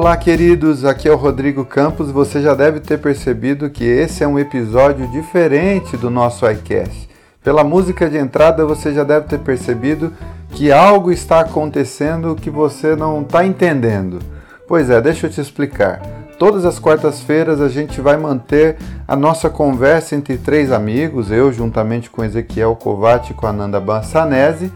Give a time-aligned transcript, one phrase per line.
[0.00, 0.84] Olá, queridos.
[0.84, 2.12] Aqui é o Rodrigo Campos.
[2.12, 7.08] Você já deve ter percebido que esse é um episódio diferente do nosso iCast.
[7.42, 10.12] Pela música de entrada, você já deve ter percebido
[10.50, 14.20] que algo está acontecendo que você não está entendendo.
[14.68, 16.00] Pois é, deixa eu te explicar.
[16.38, 18.76] Todas as quartas-feiras a gente vai manter
[19.06, 24.70] a nossa conversa entre três amigos, eu juntamente com Ezequiel Kovac e com Ananda Bansanese,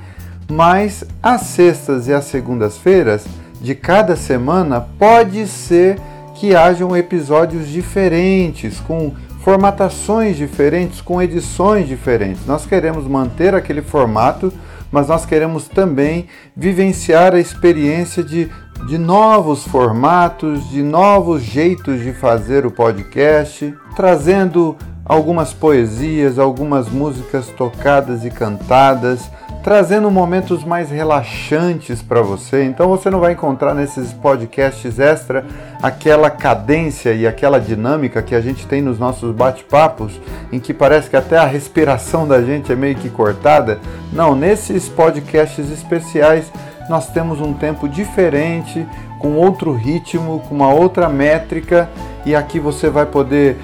[0.51, 3.25] mas às sextas e às segundas-feiras
[3.63, 5.99] de cada semana pode ser
[6.35, 9.13] que hajam episódios diferentes, com
[9.43, 12.45] formatações diferentes, com edições diferentes.
[12.45, 14.53] Nós queremos manter aquele formato,
[14.91, 18.51] mas nós queremos também vivenciar a experiência de,
[18.89, 27.47] de novos formatos, de novos jeitos de fazer o podcast, trazendo algumas poesias, algumas músicas
[27.57, 29.31] tocadas e cantadas
[29.63, 32.65] trazendo momentos mais relaxantes para você.
[32.65, 35.45] Então você não vai encontrar nesses podcasts extra
[35.81, 40.21] aquela cadência e aquela dinâmica que a gente tem nos nossos bate-papos,
[40.53, 43.79] em que parece que até a respiração da gente é meio que cortada.
[44.13, 46.51] Não, nesses podcasts especiais
[46.89, 48.87] nós temos um tempo diferente,
[49.21, 51.89] com outro ritmo, com uma outra métrica,
[52.27, 53.57] e aqui você vai poder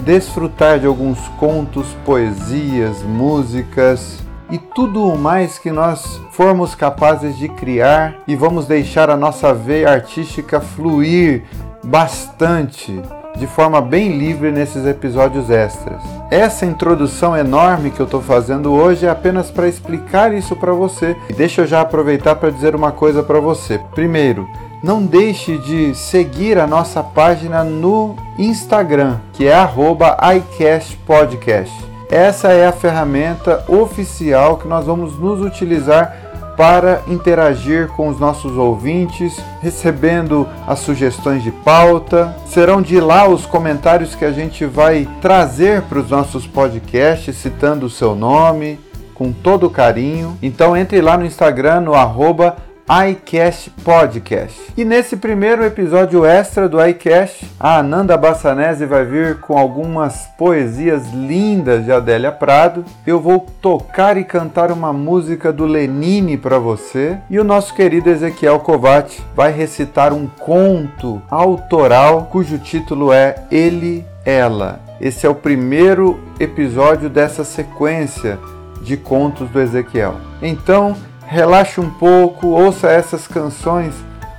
[0.00, 7.48] desfrutar de alguns contos, poesias, músicas, e tudo o mais que nós formos capazes de
[7.48, 11.44] criar e vamos deixar a nossa veia artística fluir
[11.82, 13.00] bastante,
[13.36, 16.02] de forma bem livre nesses episódios extras.
[16.30, 21.16] Essa introdução enorme que eu estou fazendo hoje é apenas para explicar isso para você.
[21.28, 23.80] E deixa eu já aproveitar para dizer uma coisa para você.
[23.94, 24.48] Primeiro,
[24.82, 31.72] não deixe de seguir a nossa página no Instagram, que é @icastpodcast.
[32.10, 38.56] Essa é a ferramenta oficial que nós vamos nos utilizar para interagir com os nossos
[38.56, 42.34] ouvintes, recebendo as sugestões de pauta.
[42.46, 47.86] Serão de lá os comentários que a gente vai trazer para os nossos podcasts, citando
[47.86, 48.80] o seu nome,
[49.12, 50.38] com todo carinho.
[50.42, 52.56] Então entre lá no Instagram, no arroba
[52.88, 54.72] iCast Podcast.
[54.76, 61.12] E nesse primeiro episódio extra do iCast, a Ananda Bassanese vai vir com algumas poesias
[61.12, 62.84] lindas de Adélia Prado.
[63.04, 68.08] Eu vou tocar e cantar uma música do Lenine para você e o nosso querido
[68.08, 74.80] Ezequiel Kovac vai recitar um conto autoral cujo título é Ele, Ela.
[75.00, 78.38] Esse é o primeiro episódio dessa sequência
[78.80, 80.14] de contos do Ezequiel.
[80.40, 80.94] Então,
[81.26, 83.94] relaxe um pouco, ouça essas canções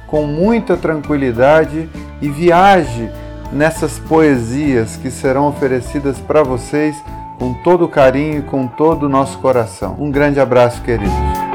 [0.08, 1.90] com muita tranquilidade
[2.22, 3.09] e viaje
[3.52, 6.96] nessas poesias que serão oferecidas para vocês
[7.38, 9.96] com todo carinho e com todo o nosso coração.
[10.00, 11.47] Um grande abraço, queridos.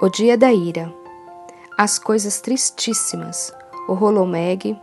[0.00, 0.94] O dia da ira.
[1.76, 3.52] As coisas tristíssimas.
[3.88, 4.80] O Rolomeg,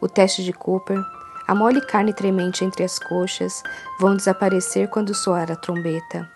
[0.00, 1.00] o teste de Cooper,
[1.46, 3.62] a mole carne tremente entre as coxas
[4.00, 6.28] vão desaparecer quando soar a trombeta.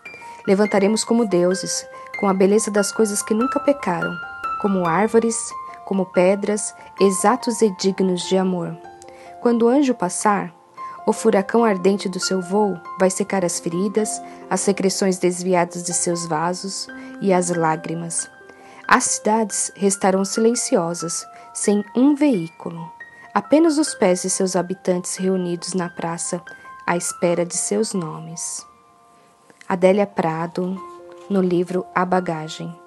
[0.46, 1.84] Levantaremos como deuses,
[2.20, 4.14] com a beleza das coisas que nunca pecaram,
[4.62, 5.36] como árvores,
[5.84, 8.78] como pedras, exatos e dignos de amor.
[9.40, 10.54] Quando o anjo passar,
[11.06, 16.26] o furacão ardente do seu voo vai secar as feridas, as secreções desviadas de seus
[16.26, 16.86] vasos
[17.20, 18.30] e as lágrimas.
[18.86, 21.24] As cidades restarão silenciosas,
[21.54, 22.90] sem um veículo.
[23.32, 26.42] Apenas os pés de seus habitantes reunidos na praça,
[26.86, 28.66] à espera de seus nomes.
[29.68, 30.76] Adélia Prado,
[31.28, 32.79] no livro A Bagagem.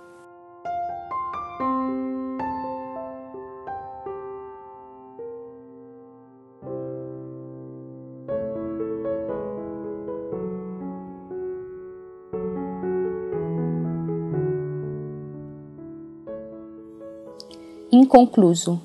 [17.95, 18.81] Inconcluso.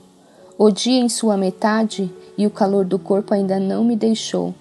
[0.58, 4.54] O dia em sua metade e o calor do corpo ainda não me deixou.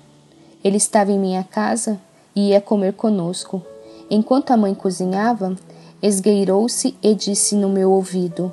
[0.64, 2.00] Ele estava em minha casa
[2.34, 3.62] e ia comer conosco.
[4.10, 5.54] Enquanto a mãe cozinhava,
[6.02, 8.50] esgueirou-se e disse no meu ouvido: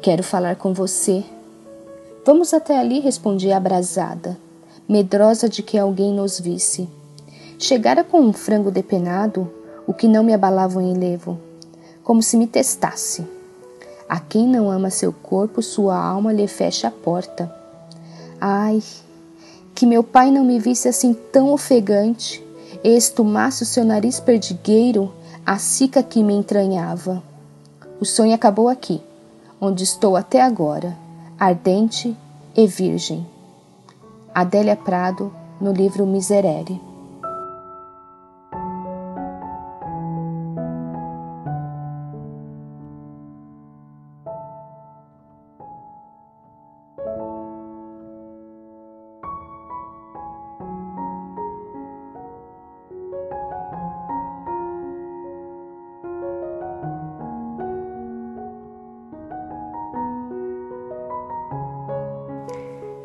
[0.00, 1.24] Quero falar com você.
[2.24, 4.38] Vamos até ali, respondi abrasada,
[4.88, 6.88] medrosa de que alguém nos visse.
[7.58, 9.50] Chegara com um frango depenado,
[9.84, 11.36] o que não me abalava o enlevo,
[12.04, 13.36] como se me testasse.
[14.08, 17.54] A quem não ama seu corpo, sua alma lhe fecha a porta.
[18.40, 18.82] Ai,
[19.74, 22.42] que meu pai não me visse assim tão ofegante
[22.82, 25.12] e estumasse o seu nariz perdigueiro
[25.44, 27.22] a cica que me entranhava.
[28.00, 29.02] O sonho acabou aqui,
[29.60, 30.96] onde estou até agora,
[31.38, 32.16] ardente
[32.56, 33.26] e virgem.
[34.34, 36.80] Adélia Prado, no livro Miserere.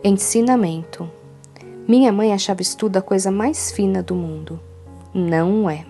[0.05, 1.09] Ensinamento.
[1.87, 4.59] Minha mãe achava estudo a coisa mais fina do mundo.
[5.13, 5.85] Não é.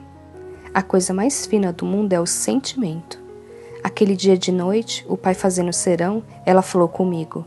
[0.72, 3.20] A coisa mais fina do mundo é o sentimento.
[3.84, 7.44] Aquele dia de noite, o pai fazendo serão, ela falou comigo: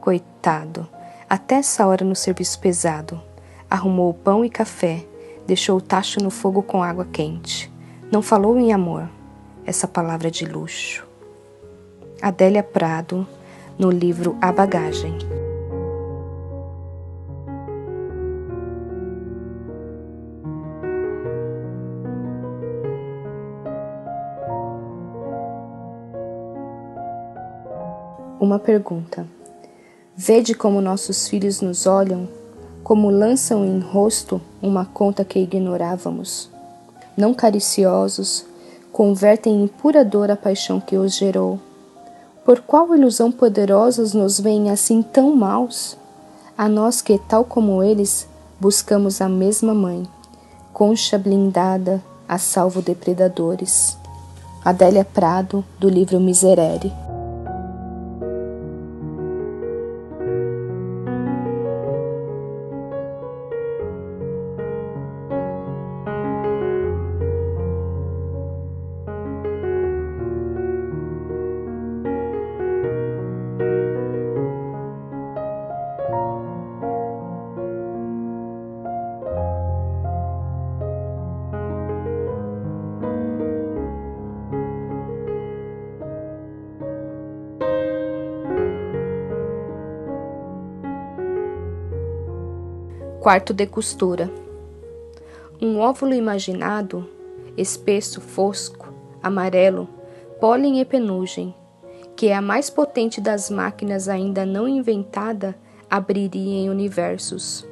[0.00, 0.88] Coitado,
[1.28, 3.20] até essa hora no serviço pesado.
[3.68, 5.04] Arrumou o pão e café,
[5.46, 7.70] deixou o tacho no fogo com água quente.
[8.10, 9.06] Não falou em amor,
[9.66, 11.06] essa palavra de luxo.
[12.22, 13.28] Adélia Prado,
[13.78, 15.18] no livro A Bagagem.
[28.40, 29.26] Uma pergunta.
[30.16, 32.28] Vede como nossos filhos nos olham,
[32.84, 36.48] como lançam em rosto uma conta que ignorávamos.
[37.16, 38.46] Não cariciosos,
[38.92, 41.58] convertem em pura dor a paixão que os gerou.
[42.44, 45.96] Por qual ilusão poderosa nos veem assim tão maus?
[46.56, 48.28] A nós que, tal como eles,
[48.60, 50.06] buscamos a mesma mãe,
[50.72, 53.98] concha blindada, a salvo depredadores.
[54.64, 57.07] Adélia Prado, do livro Miserere.
[93.28, 94.32] Quarto de costura.
[95.60, 97.06] Um óvulo imaginado,
[97.58, 98.90] espesso, fosco,
[99.22, 99.86] amarelo,
[100.40, 101.54] pólen e penugem,
[102.16, 105.54] que é a mais potente das máquinas ainda não inventada,
[105.90, 107.68] abriria em universos.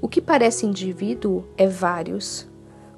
[0.00, 2.48] O que parece indivíduo é vários.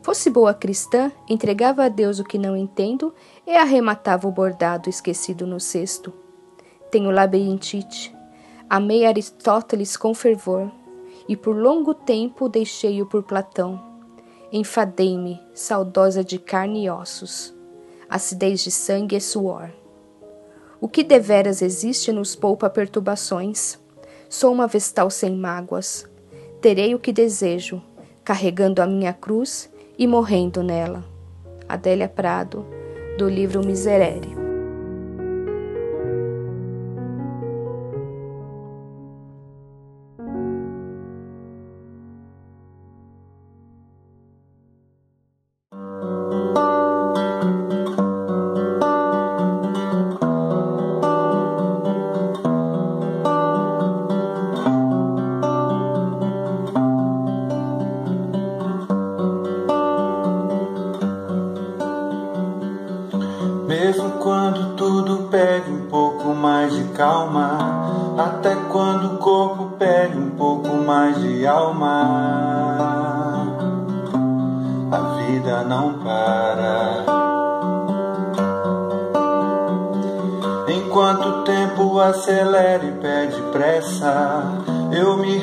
[0.03, 3.15] Fosse boa cristã, entregava a Deus o que não entendo
[3.47, 6.13] e arrematava o bordado esquecido no cesto.
[6.91, 8.15] Tenho labirintite.
[8.69, 10.71] Amei Aristóteles com fervor
[11.29, 13.81] e por longo tempo deixei-o por Platão.
[14.53, 17.55] Enfadei-me, saudosa de carne e ossos,
[18.09, 19.71] acidez de sangue e suor.
[20.81, 23.79] O que deveras existe nos poupa perturbações.
[24.29, 26.07] Sou uma vestal sem mágoas.
[26.61, 27.83] Terei o que desejo,
[28.23, 31.05] carregando a minha cruz e morrendo nela.
[31.69, 32.67] Adélia Prado,
[33.17, 34.44] do livro Miserere.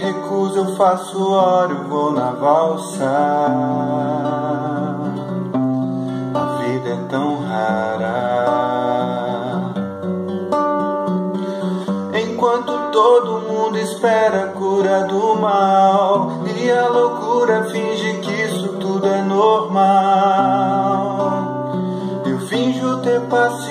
[0.02, 3.06] Recuso, eu faço hora, eu vou na valsa.
[6.34, 8.42] A vida é tão rara.
[12.20, 19.06] Enquanto todo mundo espera a cura do mal, e a loucura finge que isso tudo
[19.08, 19.82] é normal.
[22.26, 23.71] Eu finjo ter paciência.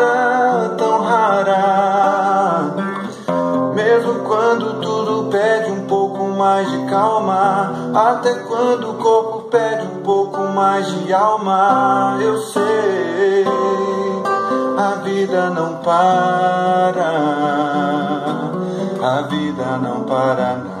[7.93, 13.45] até quando o corpo pede um pouco mais de alma, eu sei
[14.77, 17.11] a vida não para,
[19.01, 20.80] a vida não para não.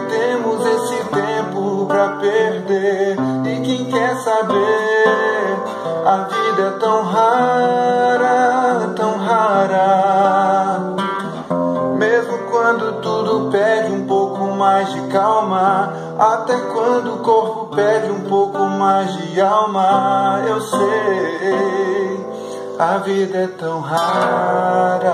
[2.21, 3.17] perder?
[3.45, 5.41] E quem quer saber?
[6.05, 10.79] A vida é tão rara, tão rara.
[11.97, 18.21] Mesmo quando tudo pede um pouco mais de calma, até quando o corpo pede um
[18.21, 22.25] pouco mais de alma, eu sei.
[22.79, 25.13] A vida é tão rara,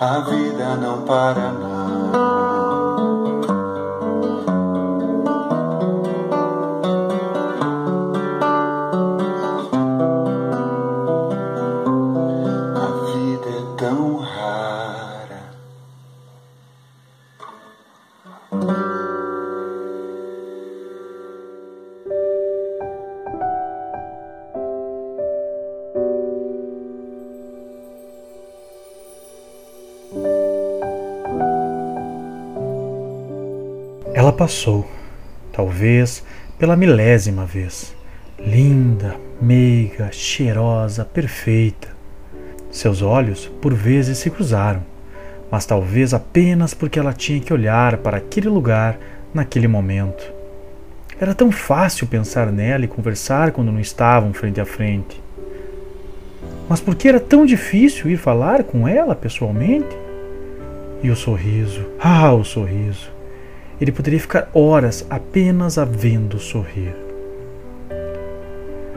[0.00, 2.45] a vida não para não.
[34.26, 34.84] Ela passou,
[35.52, 36.24] talvez
[36.58, 37.94] pela milésima vez.
[38.36, 41.90] Linda, meiga, cheirosa, perfeita.
[42.68, 44.82] Seus olhos por vezes se cruzaram,
[45.48, 48.98] mas talvez apenas porque ela tinha que olhar para aquele lugar
[49.32, 50.24] naquele momento.
[51.20, 55.22] Era tão fácil pensar nela e conversar quando não estavam frente a frente.
[56.68, 59.96] Mas por que era tão difícil ir falar com ela pessoalmente?
[61.00, 63.14] E o sorriso, ah, o sorriso!
[63.80, 66.94] Ele poderia ficar horas apenas a vendo sorrir.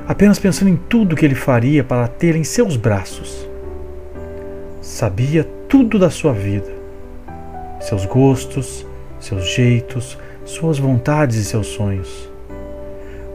[0.07, 3.47] Apenas pensando em tudo que ele faria para tê-la em seus braços.
[4.81, 6.71] Sabia tudo da sua vida,
[7.79, 8.85] seus gostos,
[9.19, 12.29] seus jeitos, suas vontades e seus sonhos,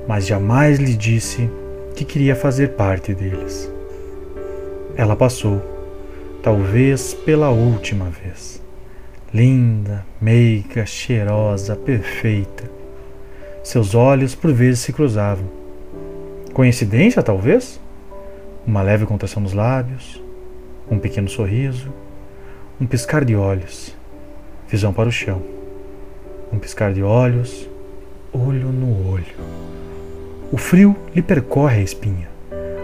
[0.09, 1.49] mas jamais lhe disse
[1.95, 3.71] que queria fazer parte deles.
[4.97, 5.63] Ela passou,
[6.43, 8.64] talvez pela última vez
[9.35, 12.71] linda, meiga, cheirosa, perfeita.
[13.65, 15.47] Seus olhos por vezes se cruzavam.
[16.53, 17.81] Coincidência, talvez?
[18.65, 20.23] Uma leve contração nos lábios,
[20.89, 21.93] um pequeno sorriso,
[22.81, 23.97] um piscar de olhos,
[24.69, 25.43] visão para o chão.
[26.53, 27.69] Um piscar de olhos,
[28.33, 29.35] olho no olho.
[30.53, 32.29] O frio lhe percorre a espinha,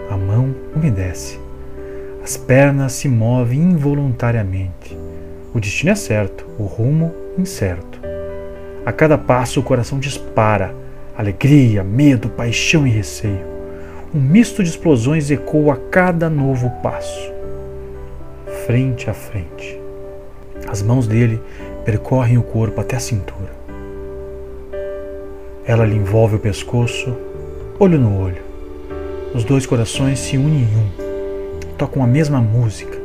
[0.09, 1.39] a mão umedece,
[2.21, 4.99] as pernas se movem involuntariamente
[5.53, 7.99] o destino é certo, o rumo incerto.
[8.85, 10.73] A cada passo o coração dispara,
[11.17, 13.51] alegria, medo, paixão e receio.
[14.13, 17.31] Um misto de explosões ecoa a cada novo passo.
[18.65, 19.79] Frente a frente.
[20.67, 21.41] As mãos dele
[21.83, 23.51] percorrem o corpo até a cintura.
[25.65, 27.15] Ela lhe envolve o pescoço,
[27.79, 28.41] olho no olho.
[29.33, 32.97] Os dois corações se unem em um, tocam a mesma música,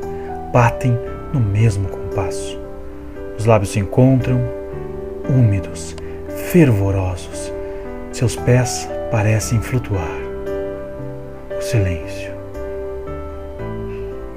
[0.52, 0.96] batem
[1.32, 2.05] no mesmo
[3.38, 4.40] Os lábios se encontram,
[5.28, 5.94] úmidos,
[6.50, 7.52] fervorosos.
[8.12, 10.08] Seus pés parecem flutuar.
[11.56, 12.32] O silêncio.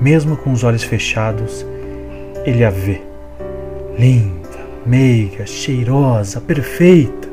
[0.01, 1.65] Mesmo com os olhos fechados,
[2.45, 3.01] ele a vê.
[3.98, 7.29] Linda, meiga, cheirosa, perfeita.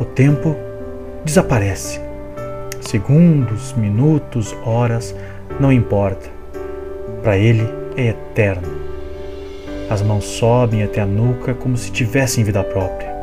[0.00, 0.56] O tempo
[1.24, 2.00] desaparece.
[2.80, 5.14] Segundos, minutos, horas,
[5.58, 6.28] não importa.
[7.22, 8.85] Para ele, é eterno.
[9.88, 13.14] As mãos sobem até a nuca como se tivessem vida própria.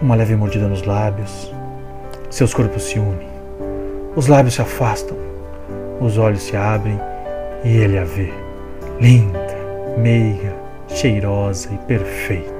[0.00, 1.52] Uma leve mordida nos lábios.
[2.30, 3.28] Seus corpos se unem.
[4.16, 5.16] Os lábios se afastam.
[6.00, 6.98] Os olhos se abrem
[7.62, 8.32] e ele a vê.
[9.00, 9.46] Linda,
[9.98, 10.54] meiga,
[10.88, 12.53] cheirosa e perfeita.